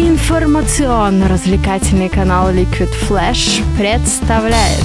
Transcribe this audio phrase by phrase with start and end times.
[0.00, 4.82] Информационно-развлекательный канал Liquid Flash представляет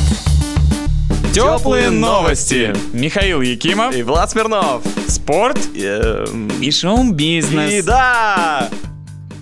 [1.33, 2.75] Теплые новости.
[2.91, 3.95] Михаил Якимов.
[3.95, 4.83] И Влад Смирнов.
[5.07, 5.57] Спорт.
[5.73, 7.71] Эм, И шоу-бизнес.
[7.71, 8.69] И да!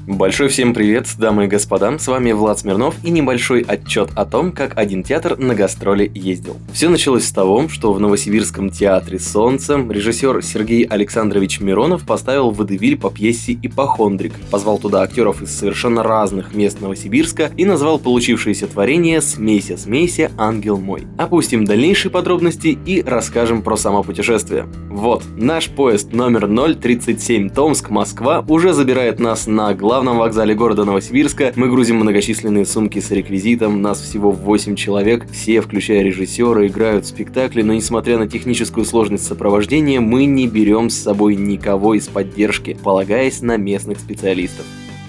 [0.06, 4.52] Большой всем привет, дамы и господа, с вами Влад Смирнов и небольшой отчет о том,
[4.52, 6.58] как один театр на гастроли ездил.
[6.74, 12.98] Все началось с того, что в Новосибирском театре «Солнце» режиссер Сергей Александрович Миронов поставил водевиль
[12.98, 19.22] по пьесе «Ипохондрик», позвал туда актеров из совершенно разных мест Новосибирска и назвал получившееся творение
[19.22, 21.08] «Смейся, смейся, ангел мой».
[21.18, 24.68] Опустим дальнейшие подробности и расскажем про само путешествие.
[24.90, 31.54] Вот, наш поезд номер 037 Томск-Москва уже забирает нас на главном вокзале города Новосибирска.
[31.56, 37.10] Мы грузим многочисленные сумки с реквизитом, нас всего 8 человек, все, включая режиссера, играют в
[37.10, 42.76] спектакле, но несмотря на техническую сложность сопровождения, мы не берем с собой никого из поддержки,
[42.84, 44.66] полагаясь на местных специалистов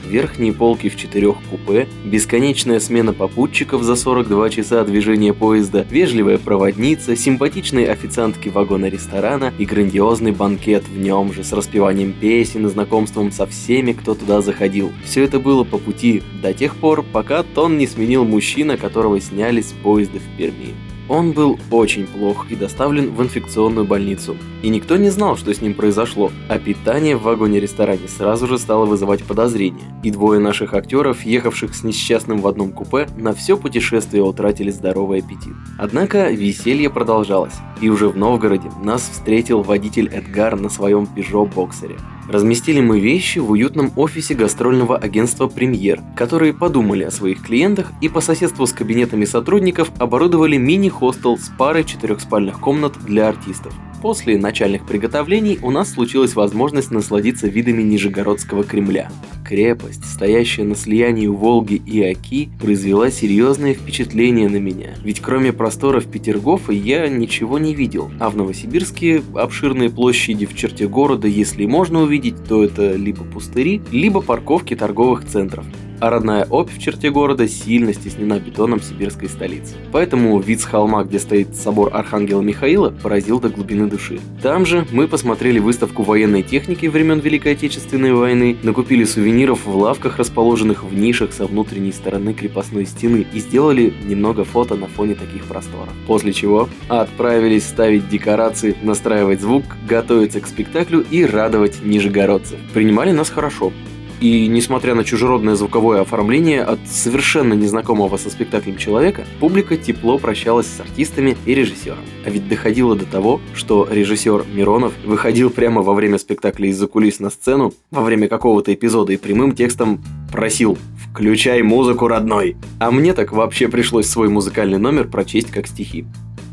[0.07, 7.17] верхние полки в четырех купе, бесконечная смена попутчиков за 42 часа движения поезда, вежливая проводница,
[7.17, 13.47] симпатичные официантки вагона-ресторана и грандиозный банкет в нем же с распеванием песен и знакомством со
[13.47, 14.93] всеми, кто туда заходил.
[15.05, 19.61] Все это было по пути до тех пор, пока Тон не сменил мужчина, которого сняли
[19.61, 20.75] с поезда в Перми.
[21.09, 24.37] Он был очень плох и доставлен в инфекционную больницу.
[24.63, 28.87] И никто не знал, что с ним произошло, а питание в вагоне-ресторане сразу же стало
[28.87, 29.85] вызывать подозрения.
[30.03, 35.19] И двое наших актеров, ехавших с несчастным в одном купе, на все путешествие утратили здоровый
[35.19, 35.55] аппетит.
[35.79, 41.99] Однако веселье продолжалось, и уже в Новгороде нас встретил водитель Эдгар на своем Peugeot-боксере.
[42.29, 48.09] Разместили мы вещи в уютном офисе гастрольного агентства «Премьер», которые подумали о своих клиентах и
[48.09, 53.75] по соседству с кабинетами сотрудников оборудовали мини-хостел с парой четырехспальных комнат для артистов.
[54.05, 59.11] После начальных приготовлений у нас случилась возможность насладиться видами Нижегородского Кремля.
[59.49, 64.95] Крепость, стоящая на слиянии Волги и Оки, произвела серьезное впечатление на меня.
[65.03, 70.87] Ведь кроме просторов Петергофа я ничего не видел, а в Новосибирске обширные площади в черте
[70.87, 75.65] города, если можно увидеть, то это либо пустыри, либо парковки торговых центров
[76.05, 79.75] а родная Обь в черте города сильно стеснена бетоном сибирской столицы.
[79.91, 84.21] Поэтому вид с холма, где стоит собор Архангела Михаила, поразил до глубины души.
[84.43, 90.19] Там же мы посмотрели выставку военной техники времен Великой Отечественной войны, накупили сувениров в лавках,
[90.19, 95.47] расположенных в нишах со внутренней стороны крепостной стены и сделали немного фото на фоне таких
[95.47, 95.95] просторов.
[96.07, 102.59] После чего отправились ставить декорации, настраивать звук, готовиться к спектаклю и радовать нижегородцев.
[102.75, 103.73] Принимали нас хорошо,
[104.21, 110.67] и несмотря на чужеродное звуковое оформление от совершенно незнакомого со спектаклем человека, публика тепло прощалась
[110.67, 111.99] с артистами и режиссером.
[112.25, 117.21] А ведь доходило до того, что режиссер Миронов выходил прямо во время спектакля из-за кулис
[117.21, 120.03] на сцену, во время какого-то эпизода и прямым текстом
[120.33, 120.79] просил
[121.11, 126.07] «Включай музыку, родной!» А мне так вообще пришлось свой музыкальный номер прочесть как стихи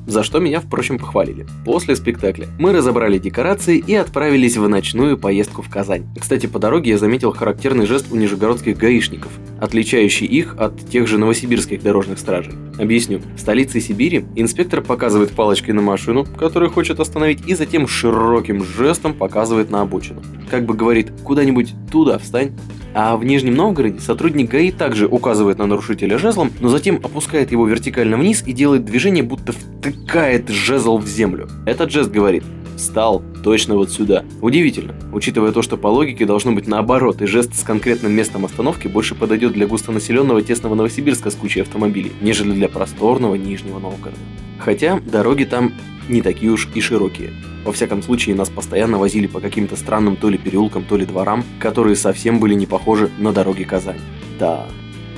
[0.08, 1.46] за что меня, впрочем, похвалили.
[1.66, 6.06] После спектакля мы разобрали декорации и отправились в ночную поездку в Казань.
[6.20, 11.18] Кстати, по дороге я заметил характерный жест у нижегородских гаишников, отличающий их от тех же
[11.18, 12.54] новосибирских дорожных стражей.
[12.78, 13.22] Объясню.
[13.36, 19.14] В столице Сибири инспектор показывает палочкой на машину, которую хочет остановить, и затем широким жестом
[19.14, 20.22] показывает на обочину.
[20.50, 22.52] Как бы говорит, куда-нибудь туда встань.
[22.94, 27.66] А в Нижнем Новгороде сотрудник ГАИ также указывает на нарушителя жезлом, но затем опускает его
[27.66, 29.54] вертикально вниз и делает движение, будто
[29.92, 31.48] втыкает жезл в землю.
[31.66, 32.44] Этот жест говорит
[32.78, 34.24] «встал, точно вот сюда».
[34.42, 38.88] Удивительно, учитывая то, что по логике должно быть наоборот, и жест с конкретным местом остановки
[38.88, 44.20] больше подойдет для густонаселенного тесного Новосибирска с кучей автомобилей, нежели для просторного Нижнего Новгорода.
[44.60, 45.74] Хотя дороги там
[46.10, 47.32] не такие уж и широкие.
[47.64, 51.44] Во всяком случае, нас постоянно возили по каким-то странным то ли переулкам, то ли дворам,
[51.60, 54.00] которые совсем были не похожи на дороги Казани.
[54.40, 54.68] Да,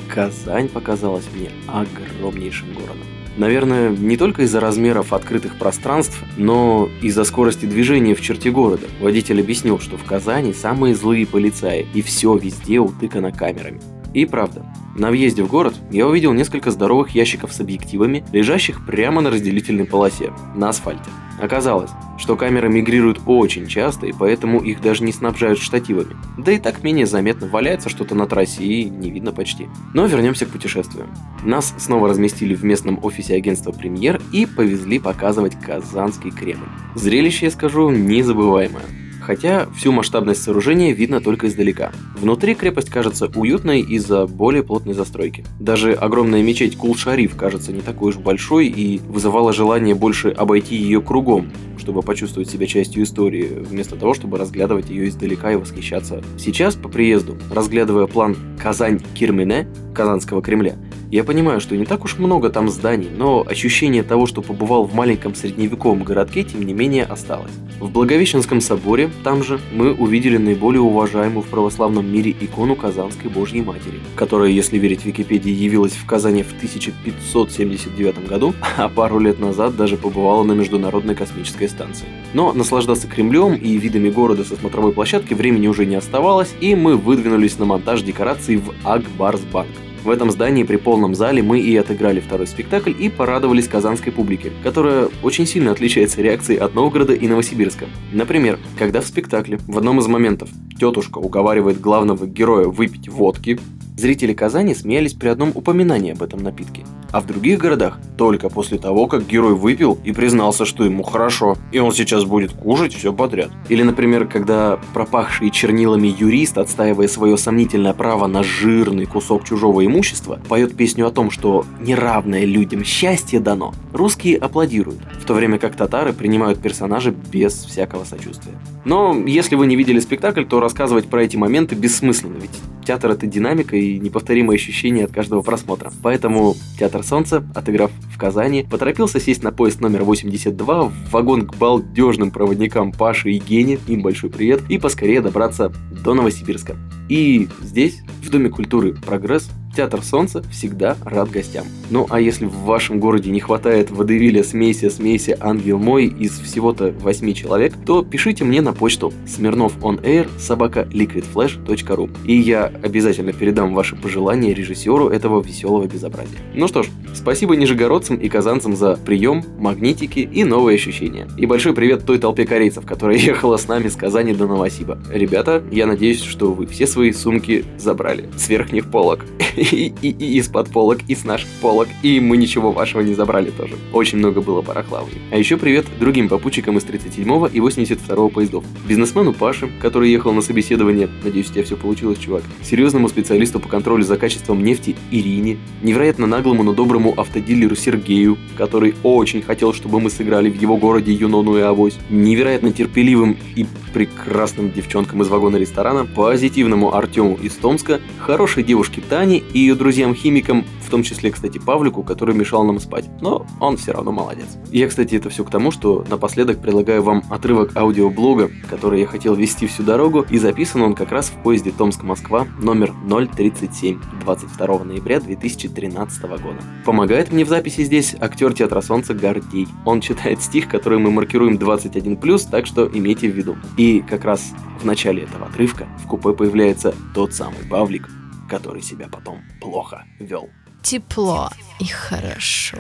[0.09, 3.12] Казань показалась мне огромнейшим городом.
[3.38, 8.85] Наверное, не только из-за размеров открытых пространств, но из-за скорости движения в черте города.
[9.01, 13.81] Водитель объяснил, что в Казани самые злые полицаи, и все везде утыкано камерами.
[14.13, 14.63] И правда,
[14.95, 19.85] на въезде в город я увидел несколько здоровых ящиков с объективами, лежащих прямо на разделительной
[19.85, 21.09] полосе, на асфальте.
[21.41, 26.16] Оказалось, что камеры мигрируют очень часто, и поэтому их даже не снабжают штативами.
[26.37, 29.67] Да и так менее заметно, валяется что-то на трассе и не видно почти.
[29.93, 31.07] Но вернемся к путешествию.
[31.43, 36.67] Нас снова разместили в местном офисе агентства «Премьер» и повезли показывать Казанский Кремль.
[36.96, 38.84] Зрелище, я скажу, незабываемое
[39.23, 41.91] хотя всю масштабность сооружения видно только издалека.
[42.16, 45.46] Внутри крепость кажется уютной из-за более плотной застройки.
[45.59, 51.02] Даже огромная мечеть Кул-Шариф кажется не такой уж большой и вызывала желание больше обойти ее
[51.02, 51.52] кругом,
[51.84, 56.24] чтобы почувствовать себя частью истории, вместо того, чтобы разглядывать ее издалека и восхищаться.
[56.40, 60.78] Сейчас, по приезду, разглядывая план Казань-Кирмене, Казанского Кремля,
[61.14, 64.96] я понимаю, что не так уж много там зданий, но ощущение того, что побывал в
[64.96, 67.52] маленьком средневековом городке, тем не менее осталось.
[67.80, 73.62] В Благовещенском соборе, там же, мы увидели наиболее уважаемую в православном мире икону Казанской Божьей
[73.62, 79.76] Матери, которая, если верить Википедии, явилась в Казани в 1579 году, а пару лет назад
[79.76, 82.05] даже побывала на Международной космической станции.
[82.34, 86.96] Но наслаждаться Кремлем и видами города со смотровой площадки времени уже не оставалось, и мы
[86.96, 89.67] выдвинулись на монтаж декораций в Акбарсбанк.
[90.03, 94.52] В этом здании при полном зале мы и отыграли второй спектакль и порадовались казанской публике,
[94.61, 97.85] которая очень сильно отличается реакцией от Новгорода и Новосибирска.
[98.11, 103.58] Например, когда в спектакле в одном из моментов тетушка уговаривает главного героя выпить водки,
[103.96, 108.77] зрители Казани смеялись при одном упоминании об этом напитке а в других городах только после
[108.77, 113.13] того, как герой выпил и признался, что ему хорошо, и он сейчас будет кушать все
[113.13, 113.51] подряд.
[113.69, 120.39] Или, например, когда пропахший чернилами юрист, отстаивая свое сомнительное право на жирный кусок чужого имущества,
[120.49, 125.75] поет песню о том, что неравное людям счастье дано, русские аплодируют, в то время как
[125.75, 128.53] татары принимают персонажа без всякого сочувствия.
[128.85, 132.51] Но если вы не видели спектакль, то рассказывать про эти моменты бессмысленно, ведь
[132.83, 135.91] театр это динамика и неповторимые ощущения от каждого просмотра.
[136.01, 141.55] Поэтому театр Солнца, отыграв в Казани, поторопился сесть на поезд номер 82 в вагон к
[141.55, 145.72] балдежным проводникам Паше и Гене, им большой привет, и поскорее добраться
[146.03, 146.76] до Новосибирска.
[147.09, 151.66] И здесь, в Доме культуры «Прогресс», Театр Солнца всегда рад гостям.
[151.90, 156.91] Ну а если в вашем городе не хватает водевиля смеси смеси ангел мой из всего-то
[156.91, 163.96] 8 человек, то пишите мне на почту smirnovonair собака liquidflash.ru и я обязательно передам ваши
[163.96, 166.37] пожелания режиссеру этого веселого безобразия.
[166.53, 171.28] Ну что ж, спасибо нижегородцам и казанцам за прием, магнитики и новые ощущения.
[171.37, 174.99] И большой привет той толпе корейцев, которая ехала с нами с Казани до Новосиба.
[175.11, 179.25] Ребята, я надеюсь, что вы все свои сумки забрали с верхних полок.
[179.71, 183.75] и, и, из-под полок, и с наших полок, и мы ничего вашего не забрали тоже.
[183.91, 185.09] Очень много было барахлавы.
[185.31, 188.63] А еще привет другим попутчикам из 37-го и 82-го поездов.
[188.87, 192.43] Бизнесмену Паше, который ехал на собеседование, надеюсь, у тебя все получилось, чувак.
[192.61, 198.95] Серьезному специалисту по контролю за качеством нефти Ирине, невероятно наглому, но доброму автодилеру Сергею, который
[199.03, 204.71] очень хотел, чтобы мы сыграли в его городе Юнону и Авось, невероятно терпеливым и прекрасным
[204.71, 210.90] девчонкам из вагона ресторана, позитивному Артему из Томска, хорошей девушке Тане и ее друзьям-химикам, в
[210.90, 213.05] том числе, кстати, Павлику, который мешал нам спать.
[213.22, 214.58] Но он все равно молодец.
[214.72, 219.35] Я, кстати, это все к тому, что напоследок предлагаю вам отрывок аудиоблога, который я хотел
[219.35, 222.94] вести всю дорогу, и записан он как раз в поезде Томск-Москва номер
[223.35, 226.58] 037 22 ноября 2013 года.
[226.85, 229.67] Помогает мне в записи здесь актер Театра Солнца Гордей.
[229.85, 233.56] Он читает стих, который мы маркируем 21+, так что имейте в виду.
[233.78, 238.09] И как раз в начале этого отрывка в купе появляется тот самый Павлик,
[238.49, 240.49] который себя потом плохо вел.
[240.81, 241.49] Тепло
[241.79, 242.78] и хорошо.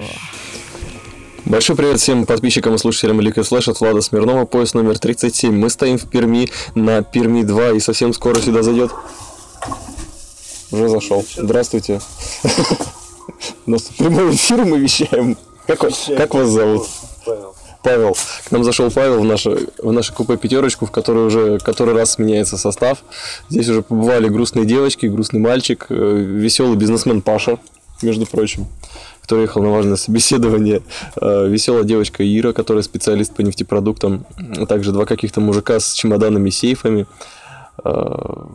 [1.45, 5.53] Большой привет всем подписчикам и слушателям Liquid Flash от Влада Смирнова, поезд номер 37.
[5.53, 8.91] Мы стоим в Перми на Перми 2 и совсем скоро сюда зайдет.
[10.71, 11.25] Уже зашел.
[11.35, 12.01] Здравствуйте.
[13.65, 15.37] У нас прямой эфир мы вещаем.
[15.67, 15.79] Как,
[16.17, 16.87] как вас зовут?
[17.83, 18.15] Павел.
[18.47, 22.17] К нам зашел Павел в наше, в наше купе пятерочку, в которой уже который раз
[22.17, 23.03] меняется состав.
[23.49, 27.59] Здесь уже побывали грустные девочки, грустный мальчик, э, веселый бизнесмен Паша,
[28.01, 28.67] между прочим,
[29.21, 30.81] который ехал на важное собеседование.
[31.21, 34.25] э, Веселая девочка Ира, которая специалист по нефтепродуктам.
[34.57, 37.05] а Также два каких-то мужика с чемоданами, сейфами.
[37.83, 38.45] Э,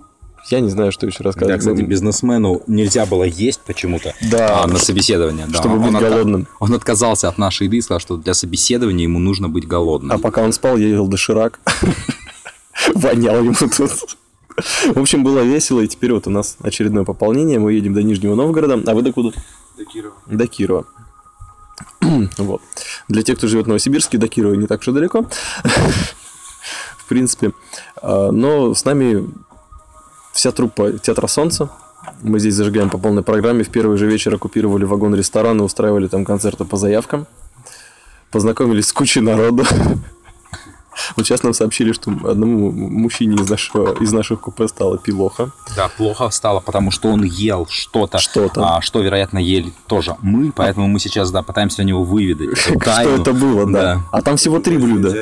[0.51, 1.59] Я не знаю, что еще Да, рассказать.
[1.61, 4.63] кстати, бизнесмену нельзя было есть почему-то Да.
[4.63, 5.47] а, на собеседование.
[5.47, 5.59] да.
[5.59, 6.49] Чтобы быть Он отка- голодным.
[6.59, 10.17] Он отказался от нашей еды и сказал, что для собеседования ему нужно быть голодным.
[10.17, 11.61] А пока он спал, я ел доширак.
[12.95, 13.73] Вонял ему тут.
[14.95, 17.59] В общем, было весело, и теперь вот у нас очередное пополнение.
[17.59, 18.81] Мы едем до Нижнего Новгорода.
[18.91, 19.31] А вы до куда?
[19.77, 20.15] До Кирова.
[20.27, 20.87] До Кирова.
[22.39, 22.61] Вот.
[23.09, 25.27] Для тех, кто живет в Новосибирске, до Кирова не так уж и далеко.
[26.99, 27.53] В принципе.
[28.03, 29.29] А, Но с нами
[30.39, 31.69] вся труппа Театра Солнца.
[32.23, 33.65] Мы здесь зажигаем по полной программе.
[33.65, 37.27] В первый же вечер оккупировали вагон-ресторан и устраивали там концерты по заявкам.
[38.31, 39.65] Познакомились с кучей народу.
[41.17, 45.53] Вот сейчас нам сообщили, что одному мужчине из нашего из наших купе стало пилоха.
[45.77, 48.77] Да, плохо стало, потому что он ел что-то, Что-то.
[48.79, 52.75] а, что, вероятно, ели тоже мы, поэтому мы сейчас, да, пытаемся у него выведать Что
[52.75, 54.03] это было, да.
[54.11, 55.15] А там всего три блюда.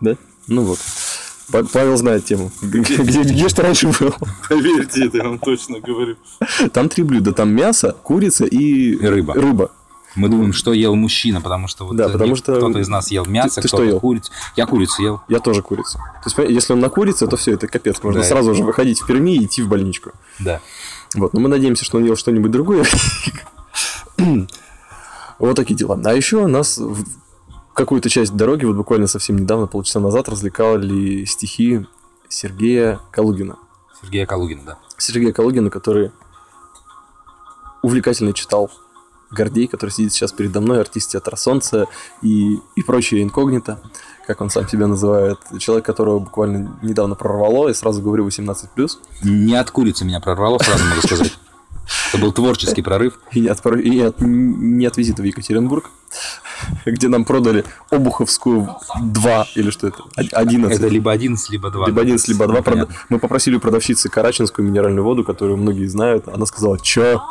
[0.00, 0.16] Да?
[0.48, 0.80] Ну вот.
[1.50, 2.50] Па- Павел знает тему.
[2.60, 4.14] Где, где, где ж ты раньше был?
[4.48, 6.16] Поверьте, это я вам точно говорю.
[6.72, 7.32] Там три блюда.
[7.32, 9.34] Там мясо, курица и, И рыба.
[9.34, 9.70] рыба.
[10.14, 13.24] Мы думаем, что ел мужчина, потому что вот Да, потому что кто-то из нас ел
[13.26, 14.00] мясо, ты что кто-то ел?
[14.00, 14.32] курицу.
[14.56, 15.20] Я курицу ел.
[15.28, 15.98] Я тоже курицу.
[16.24, 18.02] То есть, если он на курице, то все, это капец.
[18.02, 18.26] Можно Да.
[18.26, 20.10] сразу же выходить в Перми и идти в больничку.
[20.40, 20.60] Да.
[21.14, 22.84] Вот, но мы надеемся, что он ел что-нибудь другое.
[25.38, 26.00] Вот такие дела.
[26.04, 27.04] А еще нас в
[27.78, 31.86] какую-то часть дороги, вот буквально совсем недавно, полчаса назад, развлекали стихи
[32.28, 33.56] Сергея Калугина.
[34.02, 34.78] Сергея Калугина, да.
[34.98, 36.10] Сергея Калугина, который
[37.82, 38.68] увлекательно читал
[39.30, 41.86] Гордей, который сидит сейчас передо мной, артист театра Солнца
[42.20, 43.78] и, и прочее инкогнито,
[44.26, 45.38] как он сам себя называет.
[45.58, 48.90] Человек, которого буквально недавно прорвало, и сразу говорю 18+.
[49.22, 51.38] Не от курицы меня прорвало, сразу могу сказать.
[52.12, 53.18] Это был творческий прорыв.
[53.32, 55.90] И не от, и от, не от визита в Екатеринбург,
[56.86, 60.78] где нам продали Обуховскую 2, или что это, Од- 11.
[60.78, 61.86] Это либо 11, либо 2.
[61.86, 62.58] Либо 11, либо 2.
[62.58, 62.86] Непонятно.
[62.86, 66.28] Правда, мы попросили у продавщицы Карачинскую минеральную воду, которую многие знают.
[66.28, 67.22] Она сказала, чё?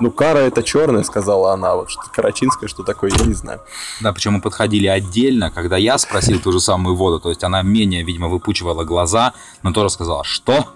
[0.00, 1.76] Ну, кара это черная, сказала она.
[1.76, 3.60] Вот что карачинская, что такое, я не знаю.
[4.00, 7.62] Да, причем мы подходили отдельно, когда я спросил ту же самую воду, то есть она
[7.62, 10.66] менее, видимо, выпучивала глаза, но тоже сказала, что?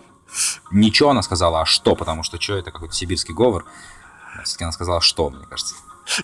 [0.70, 3.64] Ничего она сказала, а что, потому что что, это какой-то сибирский говор.
[4.44, 5.74] Все-таки она сказала, что, мне кажется.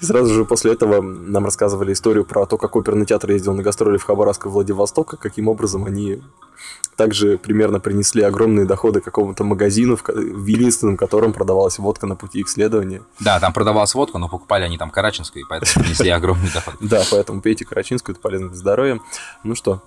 [0.01, 3.63] И сразу же после этого нам рассказывали историю про то, как оперный театр ездил на
[3.63, 6.23] гастроли в Хабаровск и Владивосток, и каким образом они
[6.97, 12.49] также примерно принесли огромные доходы какому-то магазину, в, единственном котором продавалась водка на пути их
[12.49, 13.03] следования.
[13.21, 16.75] Да, там продавалась водка, но покупали они там карачинскую, и поэтому принесли огромный доход.
[16.81, 19.01] Да, поэтому пейте карачинскую, это полезно для здоровья.
[19.43, 19.83] Ну что,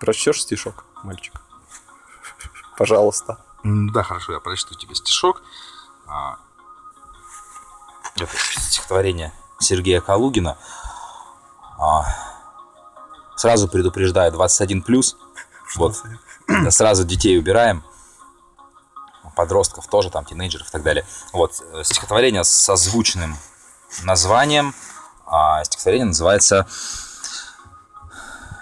[0.00, 1.34] прочтешь стишок, мальчик?
[2.78, 3.38] Пожалуйста.
[3.64, 5.42] Да, хорошо, я прочту тебе стишок.
[6.06, 6.36] А,
[8.16, 8.28] Это
[8.60, 10.56] стихотворение Сергея Калугина.
[11.78, 12.04] А,
[13.36, 15.16] Сразу предупреждаю, 21 плюс.
[15.76, 16.02] Вот.
[16.70, 17.84] Сразу детей убираем.
[19.36, 21.06] Подростков тоже, там, тинейджеров и так далее.
[21.32, 21.60] Вот.
[21.60, 23.36] э, Стихотворение с созвучным
[24.02, 24.74] названием.
[25.26, 26.66] А стихотворение называется...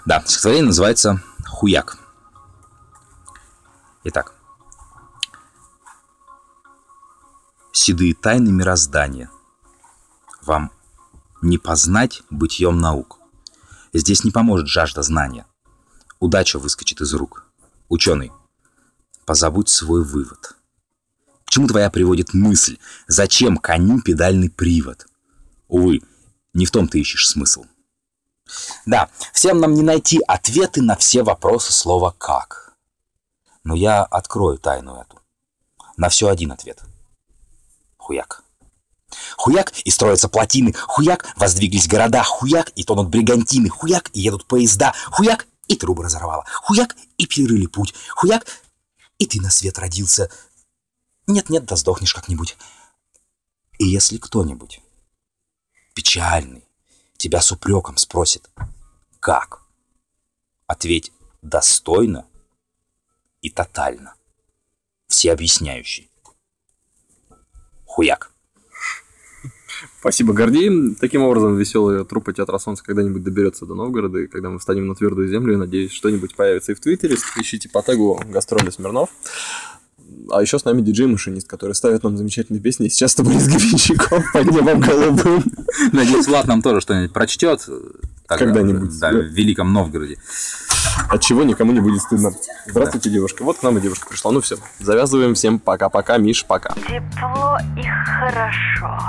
[0.05, 1.97] Да, стихотворение называется «Хуяк».
[4.03, 4.33] Итак.
[7.87, 9.31] Седые тайны мироздания.
[10.41, 10.73] Вам
[11.41, 13.17] не познать бытьем наук.
[13.93, 15.45] Здесь не поможет жажда знания.
[16.19, 17.45] Удача выскочит из рук.
[17.87, 18.33] Ученый,
[19.25, 20.57] позабудь свой вывод.
[21.45, 22.77] К чему твоя приводит мысль?
[23.07, 25.07] Зачем коню педальный привод?
[25.69, 26.01] Увы,
[26.53, 27.63] не в том ты ищешь смысл.
[28.85, 32.73] Да, всем нам не найти ответы на все вопросы слова «как».
[33.63, 35.21] Но я открою тайну эту.
[35.95, 36.83] На все один ответ.
[38.07, 38.41] Хуяк.
[39.35, 40.71] Хуяк, и строятся плотины.
[40.71, 42.23] Хуяк, воздвиглись города.
[42.23, 43.67] Хуяк, и тонут бригантины.
[43.67, 44.93] Хуяк, и едут поезда.
[45.11, 46.45] Хуяк, и трубы разорвало.
[46.63, 47.93] Хуяк, и перерыли путь.
[48.15, 48.47] Хуяк,
[49.17, 50.31] и ты на свет родился.
[51.27, 52.55] Нет-нет, да сдохнешь как-нибудь.
[53.77, 54.79] И если кто-нибудь
[55.93, 56.63] печальный
[57.17, 58.49] тебя с упреком спросит,
[59.19, 59.63] как?
[60.65, 61.11] Ответь
[61.41, 62.25] достойно
[63.41, 64.15] и тотально.
[65.07, 66.09] Всеобъясняющий.
[67.97, 68.29] Хуяк.
[69.99, 70.93] Спасибо, Гордей.
[71.01, 74.93] Таким образом, веселая труппа Театра Солнца когда-нибудь доберется до Новгорода, и когда мы встанем на
[74.93, 77.15] твердую землю, я надеюсь, что-нибудь появится и в Твиттере.
[77.37, 79.09] Ищите по тегу «Гастроли Смирнов».
[80.29, 82.87] А еще с нами диджей-машинист, который ставит нам замечательные песни.
[82.87, 85.43] Сейчас с тобой с гребенщиком по небом голубым.
[85.91, 87.67] Надеюсь, Влад нам тоже что-нибудь прочтет.
[88.27, 89.19] Когда-нибудь, Да, да.
[89.19, 90.17] в Великом Новгороде.
[91.09, 92.31] От чего никому не будет стыдно.
[92.67, 93.43] Здравствуйте, девушка.
[93.43, 94.31] Вот к нам и девушка пришла.
[94.31, 95.35] Ну все, завязываем.
[95.35, 96.17] Всем пока-пока.
[96.17, 96.73] Миш, пока.
[96.73, 98.99] Тепло и хорошо.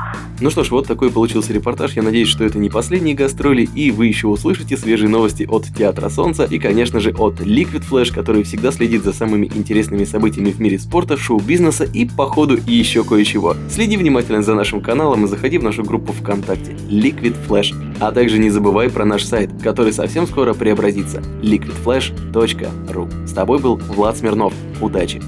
[0.41, 1.93] Ну что ж, вот такой получился репортаж.
[1.95, 6.09] Я надеюсь, что это не последние гастроли, и вы еще услышите свежие новости от Театра
[6.11, 10.61] Солнца и, конечно же, от Liquid Flash, который всегда следит за самыми интересными событиями в
[10.61, 13.57] мире спорта, шоу-бизнеса и, по ходу, еще кое-чего.
[13.71, 17.75] Следи внимательно за нашим каналом и заходи в нашу группу ВКонтакте Liquid Flash.
[18.00, 23.26] А также не забывай про наш сайт, который совсем скоро преобразится liquidflash.ru.
[23.26, 24.52] С тобой был Влад Смирнов.
[24.81, 25.21] Удачи!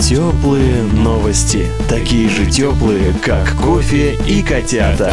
[0.00, 1.66] Теплые новости.
[1.88, 5.12] Такие же теплые, как кофе и котята.